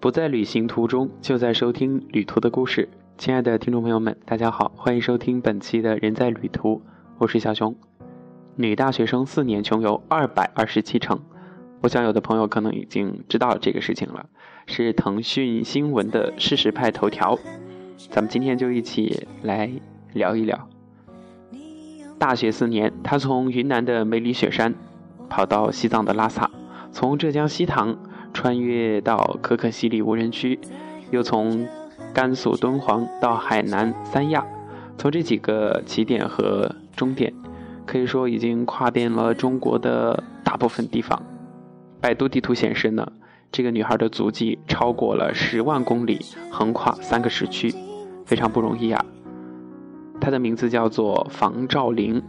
[0.00, 2.88] 不在旅行途中，就在收听旅途的故事。
[3.16, 6.80] 亲爱的听众朋友们，大家好，欢迎收听本期的人在旅途，
[7.18, 7.74] 我是小熊。
[8.54, 11.18] 女大学生四年穷游二百二十七城，
[11.80, 14.26] 我想有的朋友可能已经知道这个事情了，
[14.66, 17.36] 是腾讯新闻的事实派头条。
[18.08, 19.68] 咱们今天就一起来
[20.12, 20.68] 聊一聊。
[22.20, 24.76] 大学四年，他从云南的梅里雪山
[25.28, 26.48] 跑到西藏的拉萨，
[26.92, 27.98] 从浙江西塘。
[28.38, 30.60] 穿越到可可西里无人区，
[31.10, 31.66] 又从
[32.14, 34.46] 甘肃敦煌到海南三亚，
[34.96, 37.34] 从这几个起点和终点，
[37.84, 41.20] 可以说已经跨遍了中国的大部分地方。
[42.00, 43.10] 百度地图显示呢，
[43.50, 47.74] 这个女孩的足迹超过了十万公里，横跨三个时区，
[48.24, 49.04] 非常不容易啊。
[50.20, 52.22] 她的名字叫做房兆玲。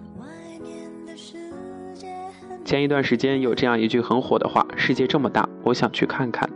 [2.69, 6.47] 前一段时间有这样一句很火的话：“世界这么大，我想去看看。”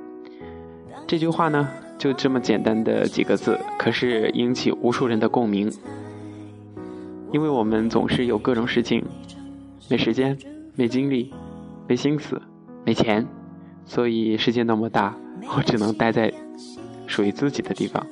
[1.10, 5.74] 这句话呢，就这么简单的几个字，可是引起无数人的共鸣。
[7.32, 9.04] 因为我们总是有各种事情，
[9.90, 10.38] 没时间、
[10.76, 11.34] 没精力、
[11.88, 12.40] 没心思、
[12.86, 13.26] 没钱，
[13.84, 15.18] 所以世界那么大，
[15.58, 16.32] 我只能待在
[17.08, 18.06] 属于自己的地方。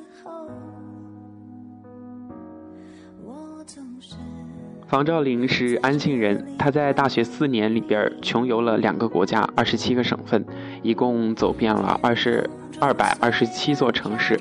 [4.92, 10.44] 房兆林是安庆人，他在大学四年里边穷游了两个国家、二十七个省份，
[10.82, 12.46] 一共走遍了二十
[12.78, 14.38] 二百二十七座城市。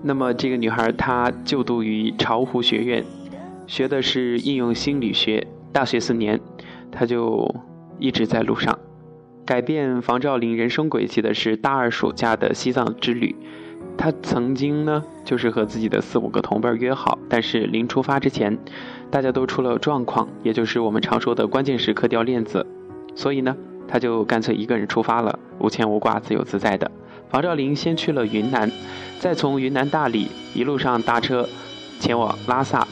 [0.00, 3.04] 那么这个女孩她就读于巢湖学院，
[3.66, 5.44] 学的是应用心理学。
[5.72, 6.40] 大学四年，
[6.92, 7.52] 她就
[7.98, 8.78] 一直在路上。
[9.44, 13.34] 改变房兆林人生轨迹的是大二暑假的西藏之旅。
[13.96, 18.58] 他曾经呢，就是和自己的四五个同伴约好，但是临出发之前，
[19.10, 22.66] 大家都出了状况，也就是我们常说的关键时刻掉链子，
[23.14, 23.56] 所以呢，
[23.88, 26.90] 他就干脆一个人出发了，无牵无挂，自由自在的。
[27.30, 28.70] 房兆林先去了云南，
[29.18, 31.48] 再从云南大理一路上搭车
[31.98, 32.86] 前往拉萨，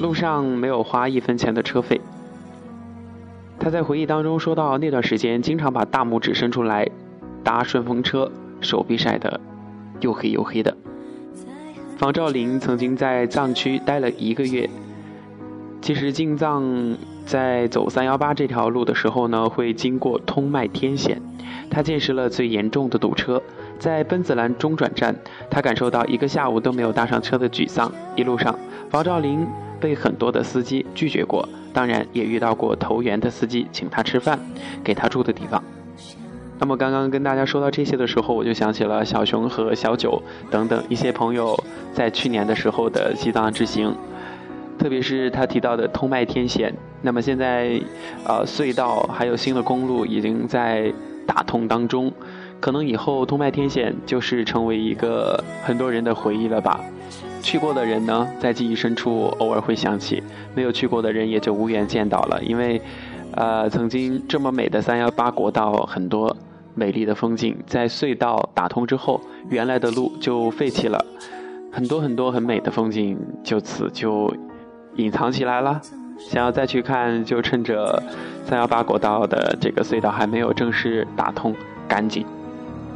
[0.00, 2.00] 路上没有花一分钱的车费。
[3.60, 6.88] 他在回忆当中说到，那段时间经常把大拇指伸出来
[7.42, 8.30] 搭顺风车，
[8.60, 9.40] 手臂晒得。
[10.00, 10.76] 又黑又黑的。
[11.96, 14.68] 房兆林曾经在藏区待了一个月。
[15.80, 21.22] 其实进藏在走三幺八这条路的时候呢，会经过通麦天险，
[21.70, 23.40] 他见识了最严重的堵车。
[23.78, 25.14] 在奔子栏中转站，
[25.48, 27.90] 他感受到一个下午都没有搭上车的沮丧。
[28.16, 28.58] 一路上，
[28.90, 29.46] 房兆林
[29.80, 34.38] 被很多的司机拒绝过，当然也遇到过投缘的司机，请他吃饭，
[34.82, 35.62] 给他住的地方。
[36.60, 40.20] 那么刚刚跟大家说到这些的时候，我就想起了小熊和小九
[40.50, 41.56] 等等一些朋友
[41.92, 43.94] 在去年的时候的西藏之行，
[44.78, 46.74] 特别是他提到的通麦天险。
[47.00, 47.80] 那么现在，
[48.24, 50.92] 呃，隧道还有新的公路已经在
[51.24, 52.12] 打通当中，
[52.58, 56.80] 可能以后通麦天险就是成为一个很多人的回忆了吧。
[57.40, 60.20] 去过的人呢，在记忆深处偶尔会想起；
[60.56, 62.82] 没有去过的人也就无缘见到了，因为，
[63.36, 66.36] 呃，曾经这么美的三幺八国道很多。
[66.78, 71.04] 美丽的风景在隧道打通之后，原来的路就废弃了，
[71.72, 74.32] 很多很多很美的风景就此就
[74.94, 75.80] 隐藏起来了。
[76.18, 78.00] 想要再去看，就趁着
[78.44, 81.54] 三幺八国道的这个隧道还没有正式打通，
[81.88, 82.24] 赶紧、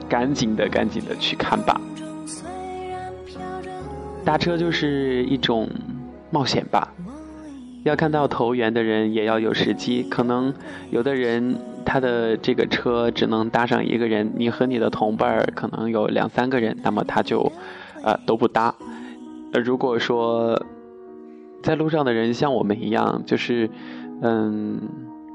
[0.09, 1.81] 赶紧的、赶紧的去看吧。
[4.25, 5.69] 搭车就是一种
[6.31, 6.93] 冒险吧。
[7.84, 10.04] 要看到投缘的人，也要有时机。
[10.04, 10.54] 可能
[10.91, 17.53] 有的人他的这个车只能搭上一个人，你和你的同伴可能有两三个人，那么他就，
[18.03, 18.75] 呃，都不搭。
[19.53, 20.65] 呃，如果说
[21.62, 23.69] 在路上的人像我们一样，就是，
[24.22, 24.81] 嗯，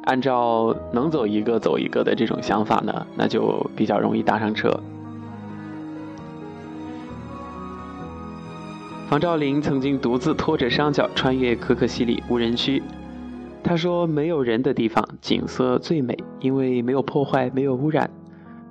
[0.04, 4.80] 按照能走一个走一个的这种想法呢，那就比较容易搭上车。
[9.08, 12.84] 房兆林曾经独自拖着双脚穿越可可西里无人区。
[13.64, 18.10] 他说：“没有人的地方，景色最美，因为没有破坏，没有污染。”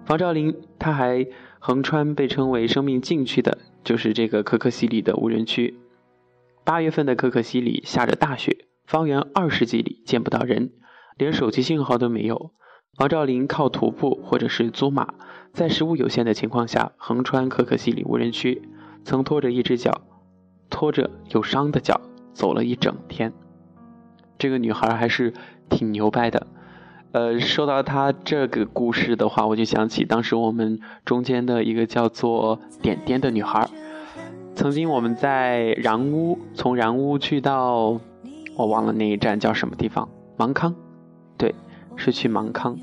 [0.06, 1.26] 房兆林他还
[1.58, 5.78] 横穿被称为生命禁区的，就是这个可可西里的无人区。
[6.64, 10.70] 八月份的可可西里下着大雪，方圆二十几里见不到人，
[11.16, 12.52] 连手机信号都没有。
[12.96, 15.14] 房兆林靠徒步或者是租马，
[15.52, 18.62] 在食物有限的情况下横穿可可西里无人区，
[19.04, 20.02] 曾拖着一只脚。
[20.68, 22.00] 拖着有伤的脚
[22.32, 23.32] 走了一整天，
[24.36, 25.32] 这个女孩还是
[25.68, 26.46] 挺牛掰的。
[27.16, 33.66] 呃，说到她这个故事的话，我就想起当时我们中间的一个叫做点点的女孩。
[34.54, 37.98] 曾经我们在然乌，从然乌去到
[38.54, 40.74] 我忘了那一站叫什么地方，芒康，
[41.38, 41.54] 对，
[41.96, 42.78] 是去芒康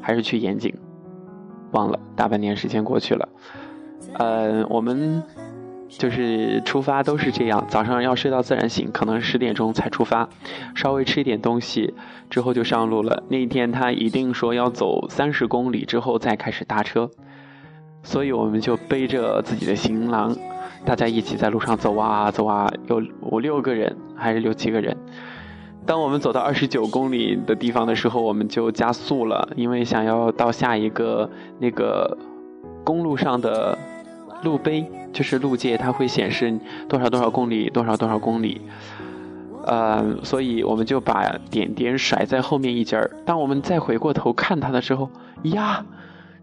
[0.00, 0.72] 还是去盐井？
[1.72, 3.28] 忘了，大半年时间过去了。
[4.12, 5.24] 呃，我们
[5.98, 10.28] 就是出发都是这样，早上要睡到自然醒，可能十点钟才出发，
[10.74, 11.94] 稍微吃一点东西
[12.30, 13.22] 之后就上路了。
[13.28, 17.10] 那一天他一定说要走三十公里之后再开始搭车，
[18.02, 20.34] 所以我们就背着自己的行囊，
[20.84, 24.96] 大家一起在路上走啊走啊，有五六个人还是六七个人。
[25.84, 31.28] 当我们走到二十九公里的地方的时候，我们就加速了，因为想要到下一个
[31.58, 32.16] 那个
[32.84, 33.76] 公路上的
[34.42, 36.58] 路碑，就是路界，它会显示
[36.88, 38.60] 多少多少公里，多少多少公里。
[39.64, 43.10] 呃，所以我们就把点点甩在后面一截儿。
[43.24, 45.08] 当我们再回过头看它的时候，
[45.44, 45.84] 呀，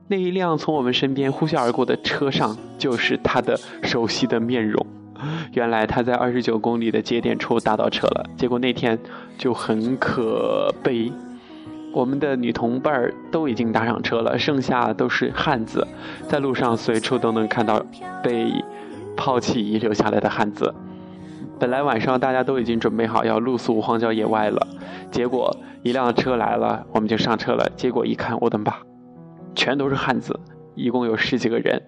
[0.08, 4.86] 那一辆从我们身边呼啸而过的车上，就是他的熟悉的面容。
[5.52, 8.98] 原来他在二十九公里的节点处打到车了，结果那天
[9.38, 11.12] 就很可悲。
[11.92, 15.88] 我们的女同伴儿都已经搭上车了，剩下都是汉子，
[16.28, 17.84] 在路上随处都能看到
[18.24, 18.64] 被
[19.18, 20.74] 抛弃遗留下来的汉子。
[21.60, 24.68] 本来晚上大家都已经准备好要露宿荒郊野外了，
[25.12, 27.70] 结果一辆车来了，我们就上车了。
[27.76, 28.74] 结果一看，我的妈，
[29.56, 30.40] 全都是汉子，
[30.76, 31.82] 一共有十几个人。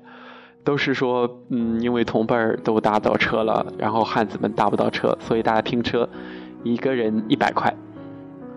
[0.63, 6.07] 都是说，嗯，因为同伴儿都搭到车了，然后汉子们搭不到车，所以大家拼车，
[6.63, 7.73] 一个人一百块。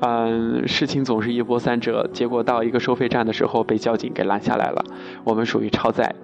[0.07, 4.85] 嗯，事情总是一波三折，结果到一个收费站的时候被交警给拦下来了，
[5.25, 6.15] 我们属于超载。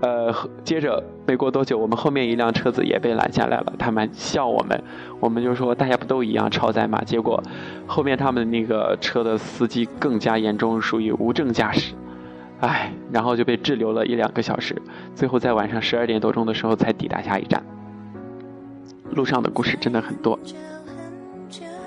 [0.00, 0.32] 呃，
[0.62, 4.80] 接着没过多久，我们后面一辆车子也被拦下来了，他们笑我们，
[5.18, 7.02] 我们就说大家不都一样超载嘛？
[7.04, 7.42] 结果
[7.88, 11.94] 后面他们那个车的司机更加严重，属于无证驾驶。
[12.60, 14.80] 唉，然后就被滞留了一两个小时，
[15.16, 17.60] 最后在晚上十二点多钟的时候才抵达下一站。
[19.10, 20.38] 路上的故事真的很多，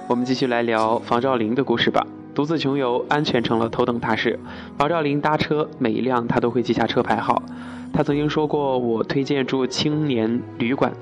[0.08, 2.08] 我们继续来聊房兆林的故事吧。
[2.34, 4.40] 独自穷游，安全成了头等大事。
[4.78, 7.44] 房兆林搭车，每一辆他都会记下车牌号。
[7.92, 10.94] 他曾经说过：“我推荐住青年旅馆。”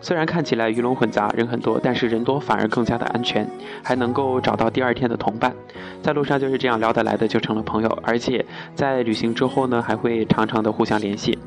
[0.00, 3.46] 虽然看起来鱼龙混杂，人很多，但是人多反而更加的安全，
[3.82, 5.54] 还能够找到第二天的同伴。
[6.00, 7.98] 在路上就是这样聊得来的，就成了朋友。
[8.02, 8.42] 而且
[8.74, 11.38] 在旅行之后呢，还会常常的互相联系。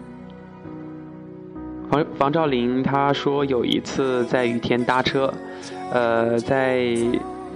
[1.89, 5.33] 房房兆林他说有一次在雨天搭车，
[5.91, 6.85] 呃，在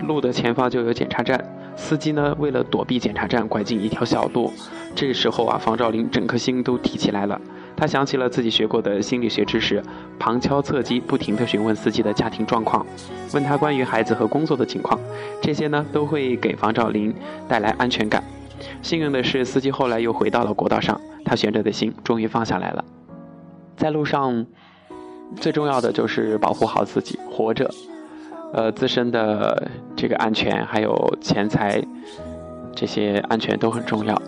[0.01, 1.43] 路的前方就有检查站，
[1.75, 4.51] 司机呢为了躲避检查站，拐进一条小路。
[4.95, 7.39] 这时候啊，房兆林整颗心都提起来了。
[7.75, 9.81] 他想起了自己学过的心理学知识，
[10.19, 12.85] 旁敲侧击，不停地询问司机的家庭状况，
[13.33, 14.99] 问他关于孩子和工作的情况，
[15.41, 17.13] 这些呢都会给房兆林
[17.47, 18.23] 带来安全感。
[18.81, 22.85] 幸运的是，司机后来又回到了国道上，他悬着的心终于放下来了。
[23.75, 24.45] 在路上，
[25.37, 27.71] 最重要的就是保护好自己，活着，
[28.53, 31.81] 呃，自身的这个安全还有钱财，
[32.75, 34.21] 这些安全都很重要。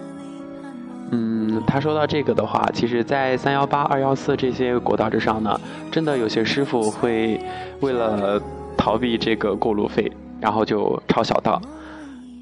[1.12, 5.60] 嗯，他说到这个的话，其实，在三幺八、二幺四这些国道之上呢，
[5.92, 7.40] 真的有些师傅会
[7.82, 8.42] 为了
[8.78, 11.62] 逃避这个过路费，然后就抄小道。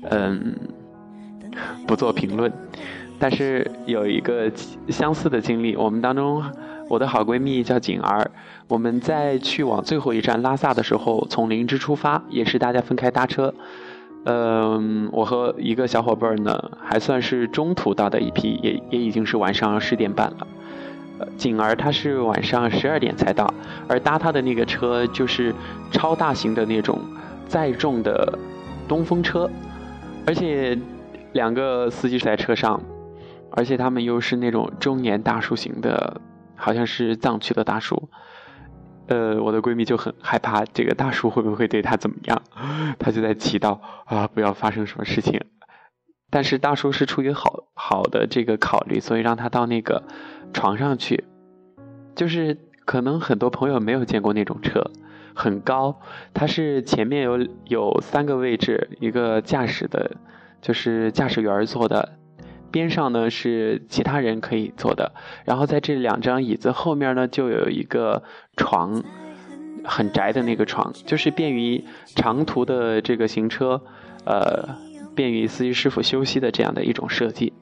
[0.09, 0.55] 嗯，
[1.85, 2.51] 不做评论。
[3.19, 4.49] 但是有一个
[4.87, 6.41] 相似的经历，我们当中，
[6.91, 8.29] 我的好闺蜜叫景儿，
[8.67, 13.53] 我们在去往最后一站拉萨的时候，从林芝出发，也是大家分开搭车。
[14.25, 20.45] 嗯，我和一个小伙伴呢，还算是中途到的一批，也也已经是晚上十点半了。
[21.37, 23.51] 景儿她是晚上十二点才到，
[23.87, 25.55] 而搭她的那个车就是
[25.91, 26.99] 超大型的那种
[27.47, 28.37] 载重的
[28.85, 29.49] 东风车，
[30.27, 30.77] 而且
[31.31, 32.81] 两个司机在车上，
[33.51, 36.19] 而且他们又是那种中年大叔型的，
[36.61, 38.09] 好像是藏区的大叔。
[39.07, 42.41] 呃，我的闺蜜就很害怕这个大叔会不会对她怎么样，
[42.99, 45.41] 她就在祈祷啊，不要发生什么事情。
[46.29, 50.03] 但是大叔是出于好好的这个考虑，所以让他到那个
[50.53, 51.25] 床上去。
[52.15, 54.91] 就是可能很多朋友没有见过那种车，
[55.35, 55.99] 很高，
[56.33, 60.11] 它是前面有有三个位置，一个驾驶的，
[60.61, 62.17] 就是驾驶员坐的。
[62.71, 65.11] 边上呢是其他人可以坐的，
[65.45, 68.23] 然后在这两张椅子后面呢就有一个
[68.55, 69.03] 床，
[69.83, 71.83] 很窄的那个床，就是便于
[72.15, 73.81] 长途的这个行车，
[74.25, 74.77] 呃，
[75.13, 77.53] 便于司机师傅休息的这样的一种设计。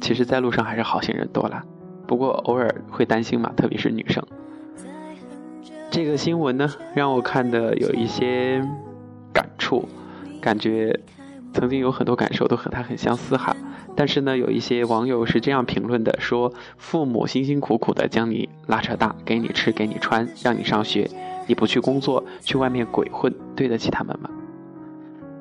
[0.00, 1.62] 其实，在路上还是好心人多了，
[2.06, 4.24] 不过偶尔会担心嘛，特别是女生。
[5.90, 8.64] 这个新闻呢，让我看的有一些
[9.32, 9.88] 感触，
[10.40, 10.98] 感觉
[11.52, 13.54] 曾经有很多感受都和他很相似哈。
[14.00, 21.06] 但是呢，有一些网友是这样评论的：说父母辛辛苦苦的将你拉扯大，给你吃，给你穿，让你上学，
[21.46, 24.30] 你不去工作，去外面鬼混，对得起他们吗？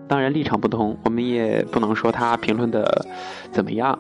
[0.10, 3.06] 当然立场不同，我们也不能说他评论的
[3.50, 3.98] 怎么样。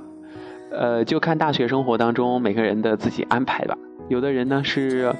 [0.72, 3.78] 呃，就看大学生活当中每个人的自己安排吧。
[4.10, 5.16] 有的人呢是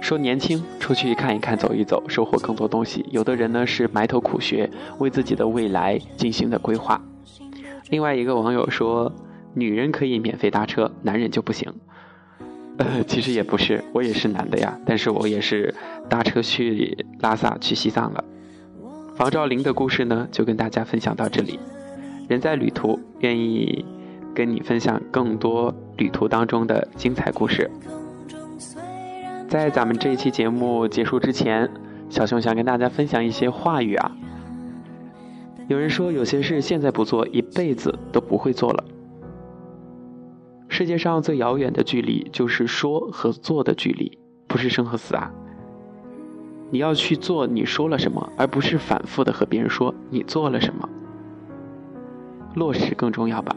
[0.00, 7.02] 说年轻，出去看一看、走一走，收获更多东西；有的人呢是埋头苦学，为自己的未来进行的规划。
[7.88, 9.12] 另外一个网友说，
[9.54, 11.72] 女人可以免费搭车，男人就不行。
[12.78, 15.74] 呃，其实也不是，我也是男的呀，但是我也是
[16.08, 18.24] 搭车去拉萨、去西藏了。
[19.14, 21.58] 房兆林的故事呢，就跟大家分享到这里。
[22.28, 23.84] 人在旅途，愿意
[24.34, 27.70] 跟你分享更多旅途当中的精彩故事。
[29.48, 31.70] 在咱们这一期节目结束之前，
[32.10, 34.10] 小熊想跟大家分享一些话语啊。
[35.68, 38.84] 有人说，有些事现在不做，一辈子都不会做了。
[40.68, 45.32] 世界上最遥远的距离，就是说和做的距离，不是生和死啊。
[46.70, 50.88] 你要去做你说了什么，而不是反复的和别人说你做了什么。
[52.54, 53.56] 落实更重要吧。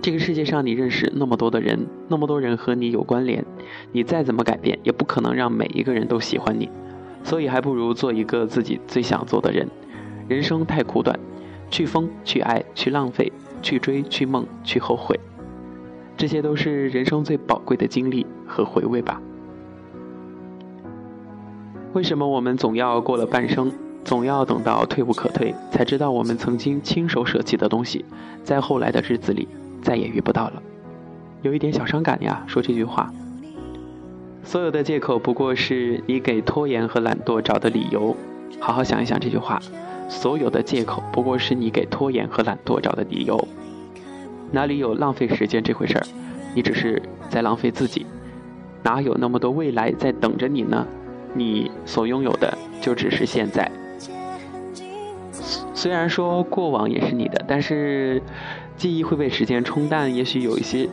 [0.00, 3.44] 这个世界上，你认识那么多的人，那么多人和你有关联，
[3.90, 6.68] 你再怎么改变，也不可能让每一个人都喜欢你。
[7.24, 9.68] 所以，还不如做一个自己最想做的人。
[10.28, 11.18] 人生太苦短，
[11.70, 15.18] 去疯，去爱，去浪费，去追，去梦，去后悔，
[16.16, 19.20] 这些都是人生最宝贵的经历和回味吧。
[21.92, 23.72] 为什么我们总要过了半生？
[24.04, 28.04] 总要等到退无可退，才知道我们曾经亲手舍弃的东西，
[28.44, 29.48] 在后来的日子里
[29.82, 30.62] 再也遇不到了，
[31.42, 32.44] 有一点小伤感呀。
[32.46, 33.12] 说这句话，
[34.44, 38.16] 所有的借口不过是你给拖延和懒惰找的理由。
[38.60, 39.60] 好好想一想这句话，
[40.08, 43.48] 所有的借口不过是你给拖延和懒惰找的理由。
[44.52, 46.06] 哪里有浪费时间这回事儿？
[46.54, 48.06] 你只是在浪费自己，
[48.82, 50.86] 哪有那么多未来在等着你呢？
[51.34, 53.70] 你所拥有的就只是现在。
[55.74, 58.22] 虽然说过往也是你的，但是
[58.76, 60.88] 记忆会被时间冲淡，也许有一些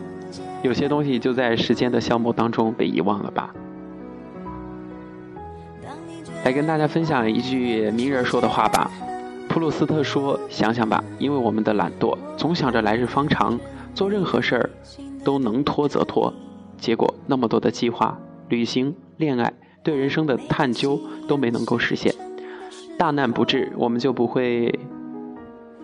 [0.63, 3.53] 有些东西就在时间的消磨当中被遗忘了吧。
[6.43, 8.91] 来跟大家分享一句名人说的话吧，
[9.47, 13.57] 普鲁斯特说：“想想吧，因为我们的懒惰，总想着来日方长，
[13.95, 14.69] 做任何事儿
[15.23, 16.33] 都能拖则拖，
[16.77, 18.17] 结果那么多的计划、
[18.49, 22.13] 旅行、恋爱、对人生的探究都没能够实现。”
[22.99, 24.77] 大难不至，我们就不会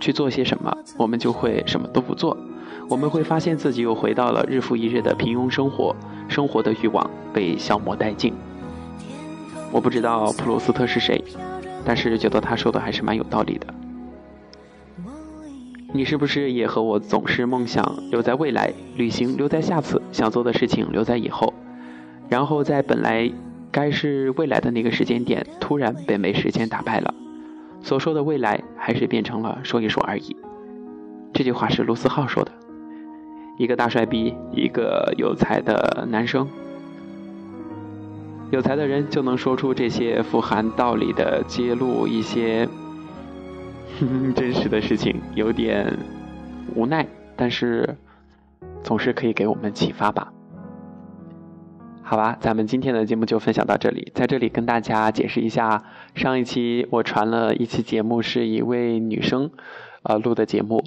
[0.02, 2.36] 去做些什么，我们就会什么都不做。
[2.90, 5.96] 我们会发现自己又回到了日复一日的平庸生活，
[6.28, 8.34] 生活的欲望被消磨殆尽。
[9.72, 11.24] 我不知道普鲁斯特是谁，
[11.86, 13.68] 但是觉得他说的还是蛮有道理的。
[15.94, 21.54] 你是不是也和我总是梦想留在未来，旅行留在下次，想做的事情留在以后，
[22.30, 23.32] 然后在本来。
[23.72, 27.14] 该是未来的那个时间点，突然被没时间打败了。
[27.84, 30.36] 所说的未来，还是变成了说一说而已。
[31.34, 32.52] 这句话是卢思浩说的。
[33.60, 36.48] 一个大帅逼，一个有才的男生。
[38.52, 42.68] 有才的人就能说出这些富含道理的揭露一些
[44.36, 45.98] 真实的事情，有点
[46.76, 47.96] 无奈，但是
[48.84, 50.34] 总是可以给我们启发吧。
[52.02, 54.12] 好吧，咱们今天的节目就分享到这里。
[54.16, 55.84] 在这里跟大家解释一下，
[56.16, 59.52] 上一期我传了一期节目，是一位女生，
[60.02, 60.84] 呃录的节目。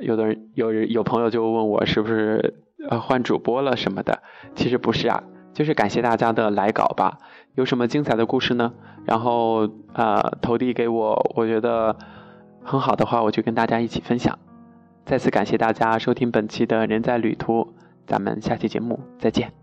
[0.00, 2.54] 有的人有有朋友就问我是不是
[2.88, 4.22] 呃换主播了什么的，
[4.54, 7.18] 其实不是啊，就是感谢大家的来稿吧。
[7.54, 8.72] 有什么精彩的故事呢？
[9.04, 11.96] 然后呃投递给我，我觉得
[12.62, 14.38] 很好的话，我就跟大家一起分享。
[15.04, 17.74] 再次感谢大家收听本期的人在旅途，
[18.06, 19.59] 咱们下期节目再见。